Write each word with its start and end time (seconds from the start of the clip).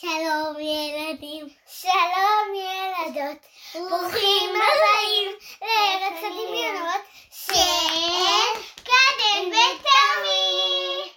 שלום 0.00 0.56
ילדים, 0.60 1.46
שלום 1.66 2.54
ילדות, 2.54 3.38
ברוכים 3.74 4.50
הבאים 4.50 5.30
לארץ 5.62 6.18
הדמיונות 6.18 7.00
של 7.30 8.60
קדם 8.84 9.48
ותמי. 9.48 11.12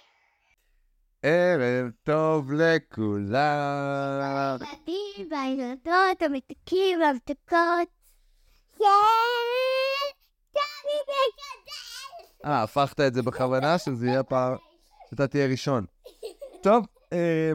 ערב 1.22 1.90
טוב 2.02 2.52
לכולם. 2.52 3.38
הילדים 4.60 5.28
והילדות 5.30 6.22
המתוקים 6.22 7.00
והמתוקות 7.00 7.88
של 8.78 8.84
תמי 10.52 10.98
וקדש. 11.02 12.30
אה, 12.44 12.62
הפכת 12.62 13.00
את 13.00 13.14
זה 13.14 13.22
בכוונה, 13.22 13.78
שזה 13.78 14.06
יהיה 14.06 14.22
פעם... 14.22 14.56
שאתה 15.10 15.26
תהיה 15.26 15.46
ראשון. 15.46 15.84
טוב, 16.62 16.86
אה, 17.12 17.52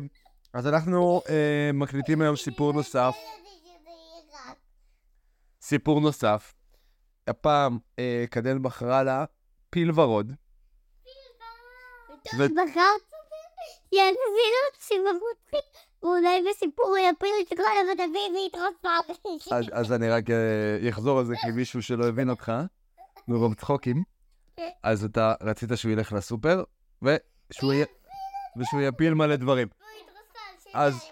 אז 0.54 0.68
אנחנו 0.68 1.22
אה, 1.30 1.70
מקליטים 1.74 2.22
היום 2.22 2.36
סיפור 2.36 2.74
נוסף. 2.74 3.16
סיפור 5.62 6.00
נוסף. 6.00 6.54
הפעם 7.28 7.78
אה, 8.00 8.26
קדן 8.30 8.64
בחרה 8.64 9.04
לה 9.04 9.26
פיל 9.70 9.92
ורוד. 10.00 10.32
ו- 12.38 12.48
בחרת 12.48 13.02
סיפור 14.80 15.14
מצחיק, 15.14 15.66
ואולי 16.04 16.44
בסיפור 16.50 16.98
יפיל 16.98 17.30
את 17.42 17.58
כל 17.58 17.64
המדבים 17.82 18.36
ויתרסף. 18.36 19.52
אז, 19.52 19.66
אז 19.72 19.92
אני 19.92 20.10
רק 20.10 20.30
אה, 20.30 20.90
אחזור 20.90 21.20
על 21.20 21.26
זה 21.26 21.34
כמישהו 21.42 21.82
שלא 21.82 22.08
הבין 22.08 22.30
אותך, 22.30 22.52
מרוב 23.28 23.54
צחוקים. 23.54 24.04
אז 24.84 25.04
אתה 25.04 25.34
רצית 25.42 25.70
שהוא 25.76 25.92
ילך 25.92 26.14
לסופר, 26.14 26.64
ושהוא, 27.02 27.74
י... 27.74 27.84
ושהוא 28.58 28.82
יפיל 28.82 29.14
מלא 29.14 29.36
דברים. 29.36 29.68
אז- 30.74 31.12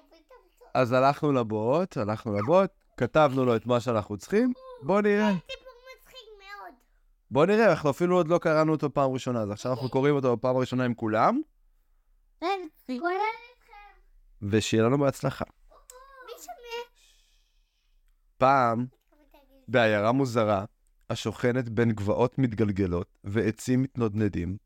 אז 0.74 0.92
הלכנו 0.92 1.32
לבוט, 1.32 1.98
הלכנו 1.98 2.34
לבוט, 2.34 2.70
כתבנו 2.98 3.46
לו 3.46 3.56
את 3.56 3.66
מה 3.66 3.80
שאנחנו 3.80 4.18
צריכים, 4.18 4.54
בוא 4.84 5.02
נראה. 5.02 5.32
בוא 7.32 7.46
נראה, 7.46 7.72
אנחנו 7.72 7.90
אפילו 7.90 8.16
עוד 8.18 8.28
לא 8.28 8.38
קראנו 8.38 8.72
אותו 8.72 8.94
פעם 8.94 9.12
ראשונה, 9.12 9.42
אז 9.42 9.52
עכשיו 9.52 9.72
אנחנו 9.72 9.90
קוראים 9.90 10.16
אותו 10.16 10.38
בפעם 10.38 10.56
הראשונה 10.56 10.86
עם 10.86 10.94
כולם, 10.94 11.42
ושיהיה 14.42 14.84
לנו 14.84 14.98
בהצלחה. 14.98 15.46
פעם, 18.38 18.86
בעיירה 19.68 20.12
מוזרה, 20.12 20.66
השוכנת 21.10 21.70
בין 21.70 21.92
גבעות 21.92 22.38
מתגלגלות 22.40 23.18
ועצים 23.24 23.82
מתנודנדים, 23.82 24.58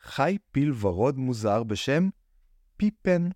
חי 0.00 0.38
פיל 0.52 0.72
ורוד 0.80 1.18
מוזר 1.18 1.62
בשם 1.62 2.08
פיפן. 2.76 3.28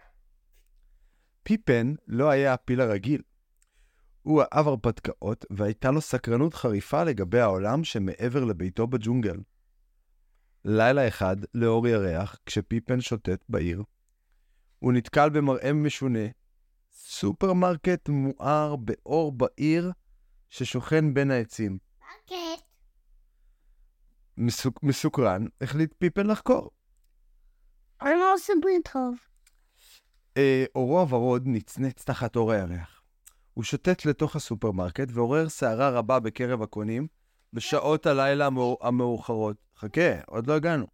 פיפן 1.46 1.94
לא 2.06 2.30
היה 2.30 2.54
הפיל 2.54 2.80
הרגיל. 2.80 3.22
הוא 4.22 4.42
אהב 4.42 4.68
הרפתקאות, 4.68 5.44
והייתה 5.50 5.90
לו 5.90 6.00
סקרנות 6.00 6.54
חריפה 6.54 7.04
לגבי 7.04 7.40
העולם 7.40 7.84
שמעבר 7.84 8.44
לביתו 8.44 8.86
בג'ונגל. 8.86 9.36
לילה 10.64 11.08
אחד, 11.08 11.36
לאור 11.54 11.88
ירח, 11.88 12.38
כשפיפן 12.46 13.00
שוטט 13.00 13.44
בעיר, 13.48 13.82
הוא 14.78 14.92
נתקל 14.92 15.30
במראה 15.30 15.72
משונה, 15.72 16.28
סופרמרקט 16.92 18.08
מואר 18.08 18.76
באור 18.76 19.32
בהיר 19.32 19.92
ששוכן 20.50 21.14
בין 21.14 21.30
העצים. 21.30 21.78
כן. 22.26 22.54
מסוק, 24.36 24.82
מסוקרן, 24.82 25.44
החליט 25.60 25.94
פיפן 25.98 26.26
לחקור. 26.26 26.70
אני 28.02 28.14
לא 28.14 28.34
סופרים 28.38 28.80
טוב. 28.92 29.16
אה, 30.36 30.64
עורו 30.74 31.00
הוורוד 31.00 31.42
נצנץ 31.46 32.04
תחת 32.04 32.36
אור 32.36 32.52
הירח. 32.52 33.02
הוא 33.54 33.64
שוטט 33.64 34.04
לתוך 34.04 34.36
הסופרמרקט 34.36 35.08
ועורר 35.12 35.48
סערה 35.48 35.90
רבה 35.90 36.20
בקרב 36.20 36.62
הקונים 36.62 37.06
בשעות 37.52 38.06
הלילה 38.06 38.48
המאוחרות. 38.80 39.56
חכה, 39.78 40.20
עוד 40.26 40.46
לא 40.46 40.52
הגענו. 40.52 40.86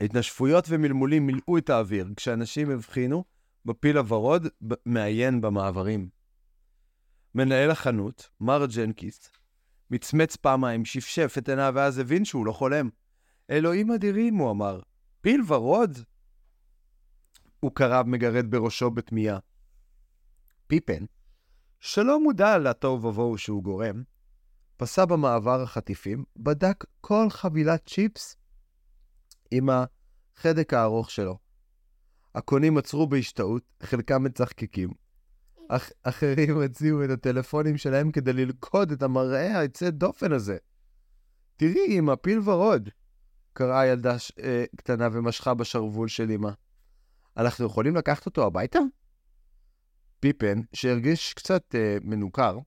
התנשפויות 0.00 0.64
ומלמולים 0.68 1.26
מילאו 1.26 1.58
את 1.58 1.70
האוויר, 1.70 2.08
כשאנשים 2.16 2.70
הבחינו 2.70 3.24
בפיל 3.64 3.98
הוורוד 3.98 4.48
מעיין 4.86 5.40
במעברים. 5.40 6.08
מנהל 7.34 7.70
החנות, 7.70 8.30
מר 8.40 8.66
ג'נקינס, 8.76 9.30
מצמץ 9.90 10.36
פעמיים, 10.36 10.84
שפשף 10.84 11.34
את 11.38 11.48
עיניו 11.48 11.72
ואז 11.76 11.98
הבין 11.98 12.24
שהוא 12.24 12.46
לא 12.46 12.52
חולם. 12.52 12.88
אלוהים 13.50 13.90
אדירים, 13.90 14.34
הוא 14.34 14.50
אמר. 14.50 14.80
פיל 15.20 15.42
ורוד? 15.46 15.98
הוא 17.64 17.72
קרא 17.74 18.06
מגרד 18.06 18.50
בראשו 18.50 18.90
בתמיהה. 18.90 19.38
פיפן, 20.66 21.04
שלא 21.80 22.20
מודע 22.22 22.58
לתוהו 22.58 23.02
ובוהו 23.02 23.38
שהוא 23.38 23.62
גורם, 23.62 24.02
פסע 24.76 25.04
במעבר 25.04 25.62
החטיפים, 25.62 26.24
בדק 26.36 26.84
כל 27.00 27.26
חבילת 27.30 27.88
צ'יפס 27.88 28.36
עם 29.50 29.68
החדק 29.70 30.74
הארוך 30.74 31.10
שלו. 31.10 31.38
הקונים 32.34 32.78
עצרו 32.78 33.06
בהשתאות, 33.06 33.62
חלקם 33.82 34.22
מצחקקים. 34.24 34.90
אח- 35.68 35.90
אחרים 36.02 36.60
הציעו 36.60 37.04
את 37.04 37.10
הטלפונים 37.10 37.76
שלהם 37.76 38.10
כדי 38.12 38.32
ללכוד 38.32 38.92
את 38.92 39.02
המראה 39.02 39.58
היוצא 39.58 39.90
דופן 39.90 40.32
הזה. 40.32 40.56
תראי, 41.56 41.98
אמא, 41.98 42.14
פיל 42.14 42.40
ורוד, 42.44 42.88
קראה 43.52 43.86
ילדה 43.86 44.18
ש... 44.18 44.32
אה, 44.42 44.64
קטנה 44.76 45.08
ומשכה 45.12 45.54
בשרוול 45.54 46.08
של 46.08 46.30
אמא. 46.30 46.50
אנחנו 47.36 47.66
יכולים 47.66 47.96
לקחת 47.96 48.26
אותו 48.26 48.46
הביתה? 48.46 48.78
פיפן, 50.20 50.60
שהרגיש 50.72 51.34
קצת 51.34 51.74
אה, 51.74 51.96
מנוכר, 52.02 52.58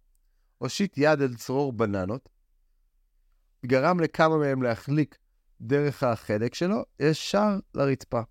הושיט 0.58 0.98
יד 0.98 1.22
אל 1.22 1.36
צרור 1.36 1.74
בננות, 1.74 2.30
גרם 3.66 4.00
לכמה 4.00 4.38
מהם 4.38 4.64
להחליק 4.64 5.18
דרך 5.62 6.04
החלק 6.04 6.54
שלו, 6.54 6.84
ישר 7.00 7.60
לרצפה. 7.74 8.22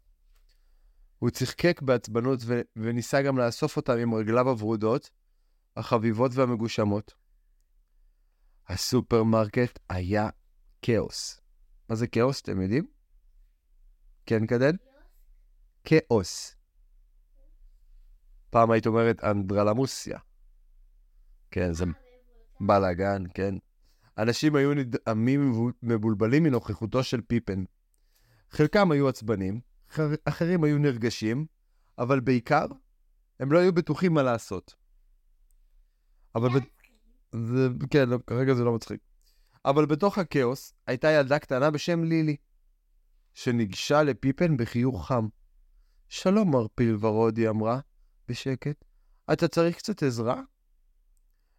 הוא 1.19 1.31
צחקק 1.31 1.81
בעצבנות 1.83 2.41
ו- 2.43 2.61
וניסה 2.77 3.23
גם 3.23 3.39
לאסוף 3.39 3.77
אותם 3.77 3.99
עם 3.99 4.15
רגליו 4.15 4.49
הוורודות, 4.49 5.11
החביבות 5.77 6.33
והמגושמות. 6.35 7.15
הסופרמרקט 8.69 9.79
היה 9.89 10.29
כאוס. 10.83 11.41
מה 11.89 11.97
זה 11.97 12.07
כאוס, 12.07 12.43
אתם 12.43 12.61
יודעים? 12.61 12.87
כן, 14.27 14.47
קדן? 14.47 14.77
כאוס. 15.87 16.57
פעם 18.51 18.71
היית 18.71 18.87
אומרת 18.87 19.25
אנדרלמוסיה. 19.25 20.19
כן, 21.51 21.73
זה 21.73 21.85
בלאגן, 22.61 23.23
כן. 23.35 23.55
אנשים 24.19 24.57
היו 24.57 24.75
נדהמים 24.75 25.53
ומבולבלים 25.83 26.43
מנוכחותו 26.43 27.05
של 27.05 27.21
פיפן. 27.21 27.65
חלקם 28.51 28.91
היו 28.91 29.09
עצבנים, 29.09 29.61
אחר, 29.91 30.09
אחרים 30.25 30.65
היו 30.65 30.79
נרגשים, 30.79 31.47
אבל 31.99 32.21
בעיקר, 32.21 32.67
הם 33.41 33.53
לא 33.53 33.59
היו 33.59 33.73
בטוחים 33.73 34.15
מה 34.15 34.23
לעשות. 34.23 34.75
אבל... 36.35 36.49
זה, 37.33 37.69
כן, 37.91 38.09
לא, 38.09 38.19
כרגע 38.27 38.55
זה 38.55 38.65
לא 38.65 38.75
מצחיק. 38.75 39.01
אבל 39.65 39.87
בתוך 39.87 40.19
הכאוס 40.19 40.73
הייתה 40.87 41.11
ילדה 41.11 41.39
קטנה 41.39 41.71
בשם 41.71 42.05
לילי, 42.05 42.37
שניגשה 43.35 44.03
לפיפן 44.03 44.57
בחיוך 44.57 45.07
חם. 45.07 45.29
שלום, 46.09 46.51
מר 46.51 46.67
פיל 46.75 46.97
ורוד, 47.01 47.37
היא 47.37 47.49
אמרה, 47.49 47.81
בשקט. 48.29 48.85
אתה 49.33 49.49
צריך 49.49 49.77
קצת 49.77 50.03
עזרה? 50.03 50.41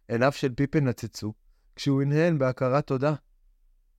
עיניו 0.08 0.32
של 0.32 0.54
פיפן 0.54 0.84
נצצו, 0.84 1.32
כשהוא 1.76 2.02
הנהן 2.02 2.38
בהכרת 2.38 2.86
תודה. 2.86 3.14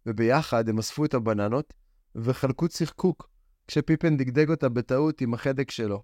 וביחד 0.06 0.70
הם 0.70 0.80
אספו 0.80 1.06
את 1.06 1.14
הבננות 1.14 1.74
וחלקו 2.16 2.68
צחקוק, 2.68 3.30
כשפיפן 3.68 4.18
דגדג 4.18 4.50
אותה 4.50 4.70
בטעות 4.70 5.22
עם 5.22 5.34
החדק 5.34 5.72
שלו. 5.72 6.04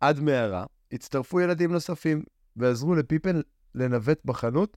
עד 0.00 0.20
מהרה 0.20 0.64
הצטרפו 0.92 1.40
ילדים 1.40 1.72
נוספים, 1.72 2.24
ועזרו 2.56 2.94
לפיפן 2.94 3.40
לנווט 3.74 4.24
בחנות, 4.24 4.76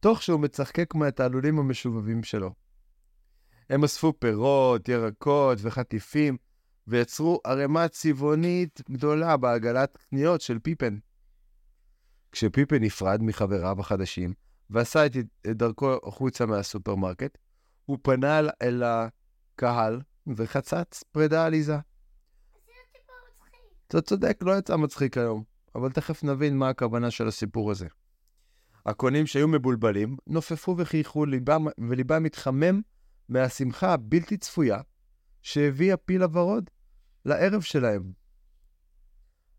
תוך 0.00 0.22
שהוא 0.22 0.40
מצחקק 0.40 0.94
מהתעלולים 0.94 1.58
המשובבים 1.58 2.22
שלו. 2.22 2.54
הם 3.70 3.84
אספו 3.84 4.12
פירות, 4.18 4.88
ירקות 4.88 5.58
וחטיפים, 5.62 6.36
ויצרו 6.86 7.40
ערימה 7.44 7.88
צבעונית 7.88 8.80
גדולה 8.90 9.36
בעגלת 9.36 9.96
קניות 9.96 10.40
של 10.40 10.58
פיפן. 10.58 10.98
כשפיפן 12.32 12.76
נפרד 12.82 13.22
מחבריו 13.22 13.80
החדשים, 13.80 14.32
ועשה 14.70 15.06
את 15.06 15.16
דרכו 15.46 15.96
החוצה 16.04 16.46
מהסופרמרקט, 16.46 17.38
הוא 17.84 17.98
פנה 18.02 18.38
אל- 18.38 18.50
אל 18.62 18.82
הקהל 18.82 20.00
וחצץ 20.36 21.02
פרידה 21.12 21.46
עליזה. 21.46 21.76
אתה 23.88 24.00
צודק, 24.00 24.38
לא 24.42 24.58
יצא 24.58 24.76
מצחיק 24.76 25.18
היום, 25.18 25.44
אבל 25.74 25.92
תכף 25.92 26.24
נבין 26.24 26.56
מה 26.58 26.68
הכוונה 26.68 27.10
של 27.10 27.28
הסיפור 27.28 27.70
הזה. 27.70 27.86
הקונים 28.86 29.26
שהיו 29.26 29.48
מבולבלים 29.48 30.16
נופפו 30.26 30.74
וחייכו 30.78 31.24
ליבם, 31.24 31.64
וליבם 31.88 32.24
התחמם 32.24 32.80
מהשמחה 33.28 33.92
הבלתי 33.92 34.36
צפויה 34.36 34.80
שהביא 35.42 35.94
הפיל 35.94 36.22
הוורוד 36.22 36.70
לערב 37.24 37.60
שלהם. 37.60 38.12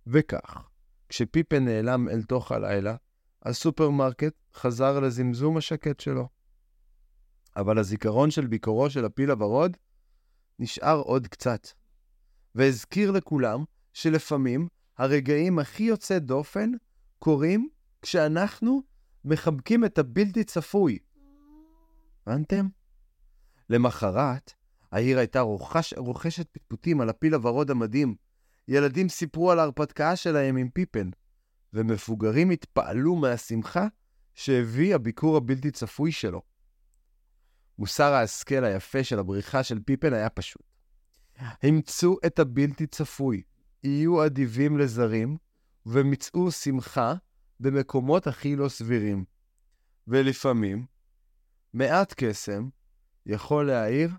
וכך, 0.07 0.69
כשפיפן 1.09 1.65
נעלם 1.65 2.09
אל 2.09 2.23
תוך 2.23 2.51
הלילה, 2.51 2.95
הסופרמרקט 3.43 4.33
חזר 4.53 4.99
לזמזום 4.99 5.57
השקט 5.57 5.99
שלו. 5.99 6.27
אבל 7.55 7.79
הזיכרון 7.79 8.31
של 8.31 8.47
ביקורו 8.47 8.89
של 8.89 9.05
הפיל 9.05 9.31
הוורוד 9.31 9.77
נשאר 10.59 10.99
עוד 10.99 11.27
קצת, 11.27 11.67
והזכיר 12.55 13.11
לכולם 13.11 13.63
שלפעמים 13.93 14.67
הרגעים 14.97 15.59
הכי 15.59 15.83
יוצא 15.83 16.19
דופן 16.19 16.71
קורים 17.19 17.69
כשאנחנו 18.01 18.83
מחבקים 19.25 19.85
את 19.85 19.97
הבלתי 19.97 20.43
צפוי. 20.43 20.99
הבנתם? 22.27 22.67
למחרת, 23.69 24.53
העיר 24.93 25.19
הייתה 25.19 25.39
רוכש, 25.39 25.93
רוכשת 25.97 26.47
פטפוטים 26.51 27.01
על 27.01 27.09
הפיל 27.09 27.33
הוורוד 27.33 27.71
המדהים. 27.71 28.15
ילדים 28.67 29.09
סיפרו 29.09 29.51
על 29.51 29.59
ההרפתקה 29.59 30.15
שלהם 30.15 30.57
עם 30.57 30.69
פיפן, 30.69 31.09
ומבוגרים 31.73 32.49
התפעלו 32.49 33.15
מהשמחה 33.15 33.87
שהביא 34.35 34.95
הביקור 34.95 35.37
הבלתי 35.37 35.71
צפוי 35.71 36.11
שלו. 36.11 36.41
מוסר 37.77 38.13
ההשכל 38.13 38.63
היפה 38.63 39.03
של 39.03 39.19
הבריחה 39.19 39.63
של 39.63 39.79
פיפן 39.85 40.13
היה 40.13 40.29
פשוט. 40.29 40.63
המצאו 41.63 42.17
את 42.25 42.39
הבלתי 42.39 42.87
צפוי, 42.87 43.41
יהיו 43.83 44.25
אדיבים 44.25 44.77
לזרים, 44.77 45.37
ומצאו 45.85 46.51
שמחה 46.51 47.13
במקומות 47.59 48.27
הכי 48.27 48.55
לא 48.55 48.69
סבירים. 48.69 49.25
ולפעמים, 50.07 50.85
מעט 51.73 52.13
קסם 52.17 52.69
יכול 53.25 53.67
להאיר 53.67 54.09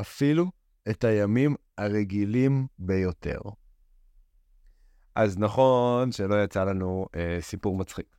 אפילו 0.00 0.50
את 0.90 1.04
הימים 1.04 1.54
הרגילים 1.78 2.66
ביותר. 2.78 3.38
אז 5.14 5.38
נכון 5.38 6.12
שלא 6.12 6.44
יצא 6.44 6.64
לנו 6.64 7.06
אה, 7.14 7.38
סיפור 7.40 7.76
מצחיק, 7.76 8.16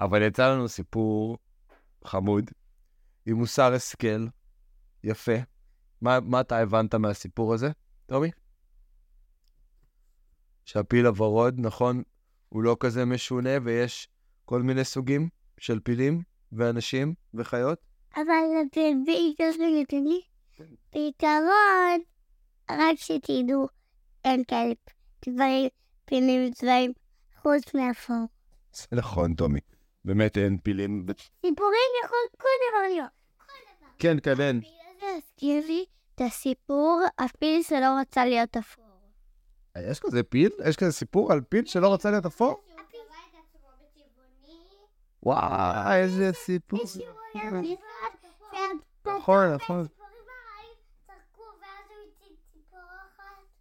אבל 0.00 0.22
יצא 0.22 0.52
לנו 0.52 0.68
סיפור 0.68 1.38
חמוד, 2.04 2.50
עם 3.26 3.36
מוסר 3.36 3.72
השכל, 3.72 4.26
יפה. 5.04 5.32
מה, 6.00 6.20
מה 6.20 6.40
אתה 6.40 6.58
הבנת 6.58 6.94
מהסיפור 6.94 7.54
הזה, 7.54 7.70
טומי? 8.06 8.30
שהפיל 10.64 11.06
הוורוד, 11.06 11.54
נכון, 11.58 12.02
הוא 12.48 12.62
לא 12.62 12.76
כזה 12.80 13.04
משונה 13.04 13.50
ויש 13.64 14.08
כל 14.44 14.62
מיני 14.62 14.84
סוגים 14.84 15.28
של 15.58 15.80
פילים 15.80 16.22
ואנשים 16.52 17.14
וחיות? 17.34 17.78
אבל 18.16 18.22
בעיקרון, 19.06 19.80
בעיקרון, 20.92 22.00
רק 22.70 22.96
שתדעו, 22.96 23.68
אין 24.24 24.44
כאלה 24.48 24.72
דברים, 25.28 25.68
פילים 26.04 26.50
וצבעים, 26.50 26.92
חוץ 27.42 27.74
מהפור. 27.74 28.26
זה 28.72 28.86
נכון, 28.92 29.34
טומי. 29.34 29.60
באמת 30.04 30.38
אין 30.38 30.58
פילים. 30.58 31.06
סיפורים 31.46 31.90
יכול 32.04 32.18
כל 32.38 32.48
דבר 32.70 32.94
להיות. 32.94 33.10
כן, 33.98 34.16
כן, 34.22 34.40
אין. 34.40 34.60
הזה 34.96 35.06
הזכיר 35.16 35.66
לי 35.66 35.84
את 36.14 36.20
הסיפור, 36.20 37.00
הפיל 37.18 37.62
שלא 37.62 37.98
רצה 38.00 38.24
להיות 38.24 38.56
אפור. 38.56 38.84
יש 39.78 40.00
כזה 40.00 40.22
פיל? 40.22 40.50
יש 40.66 40.76
כזה 40.76 40.92
סיפור 40.92 41.32
על 41.32 41.40
פיל 41.40 41.66
שלא 41.66 41.94
רצה 41.94 42.10
להיות 42.10 42.26
אפור? 42.26 42.60
וואו, 45.22 45.92
איזה 45.92 46.32
סיפור. 46.32 46.80
נכון, 49.06 49.54
נכון. 49.54 49.86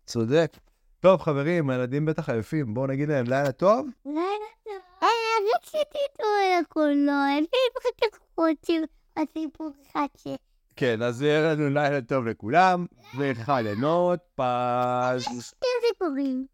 צודק. 0.08 0.58
טוב, 1.00 1.22
חברים, 1.22 1.70
הילדים 1.70 2.06
בטח 2.06 2.30
עייפים, 2.30 2.74
בואו 2.74 2.88
נגיד 2.88 3.10
להם 3.10 3.26
לילה 3.26 3.52
טוב. 3.52 3.88
לילה 4.06 4.22
טוב. 4.64 4.74
אה, 5.04 5.08
רציתי 5.56 6.00
את 6.14 6.20
הקולנוע, 6.62 7.38
אני 7.38 7.48
פשוט 7.80 8.22
רוצים 8.38 8.84
הסיפור 9.18 9.70
אחד 9.92 10.08
ש... 10.18 10.28
כן, 10.76 11.02
אז 11.02 11.22
יהיה 11.22 11.54
לנו 11.54 11.70
לילה 11.70 12.02
טוב 12.02 12.26
לכולם, 12.28 12.86
וחלנות 13.18 14.20
פז. 14.36 15.24
שתי 15.42 15.68
סיפורים. 15.88 16.46